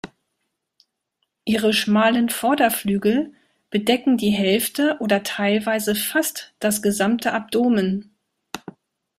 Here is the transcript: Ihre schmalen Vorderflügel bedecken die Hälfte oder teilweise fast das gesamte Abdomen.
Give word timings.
Ihre 1.45 1.73
schmalen 1.73 2.29
Vorderflügel 2.29 3.35
bedecken 3.69 4.17
die 4.17 4.31
Hälfte 4.31 4.97
oder 4.99 5.21
teilweise 5.21 5.93
fast 5.93 6.55
das 6.57 6.81
gesamte 6.81 7.33
Abdomen. 7.33 8.17